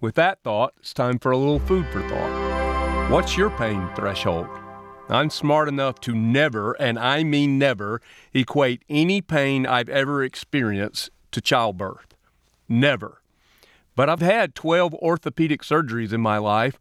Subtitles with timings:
[0.00, 3.10] with that thought, it's time for a little food for thought.
[3.10, 4.48] What's your pain threshold?
[5.08, 8.02] I'm smart enough to never, and I mean never,
[8.34, 12.14] equate any pain I've ever experienced to childbirth.
[12.68, 13.22] Never.
[13.96, 16.78] But I've had 12 orthopedic surgeries in my life,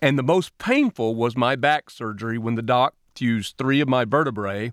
[0.00, 4.04] and the most painful was my back surgery when the doc fused three of my
[4.04, 4.72] vertebrae,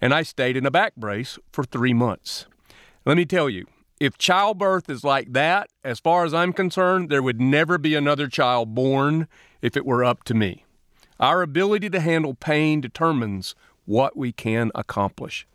[0.00, 2.46] and I stayed in a back brace for three months.
[3.04, 3.66] Let me tell you,
[4.00, 8.28] if childbirth is like that, as far as I'm concerned, there would never be another
[8.28, 9.26] child born
[9.60, 10.64] if it were up to me.
[11.18, 13.54] Our ability to handle pain determines
[13.86, 15.46] what we can accomplish.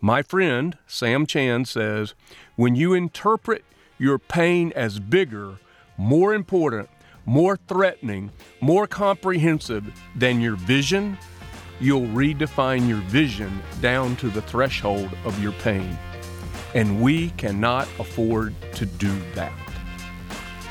[0.00, 2.14] My friend, Sam Chand, says
[2.56, 3.64] when you interpret
[3.98, 5.58] your pain as bigger,
[5.96, 6.90] more important,
[7.24, 8.30] more threatening,
[8.60, 9.84] more comprehensive
[10.16, 11.16] than your vision,
[11.80, 15.96] you'll redefine your vision down to the threshold of your pain.
[16.74, 19.52] And we cannot afford to do that.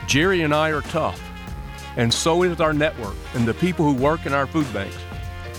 [0.08, 1.22] Jerry and I are tough,
[1.96, 4.98] and so is our network and the people who work in our food banks.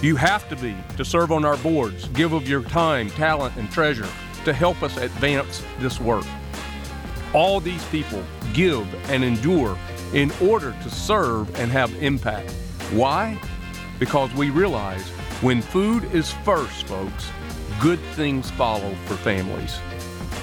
[0.03, 3.71] You have to be to serve on our boards, give of your time, talent, and
[3.71, 4.09] treasure
[4.45, 6.25] to help us advance this work.
[7.33, 8.23] All these people
[8.53, 9.79] give and endure
[10.13, 12.51] in order to serve and have impact.
[12.93, 13.41] Why?
[13.99, 15.09] Because we realize
[15.41, 17.31] when food is first, folks,
[17.81, 19.79] good things follow for families.